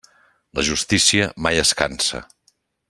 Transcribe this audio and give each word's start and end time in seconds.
La 0.59 0.63
justícia 0.69 1.29
mai 1.47 1.63
es 1.65 1.77
cansa. 1.83 2.27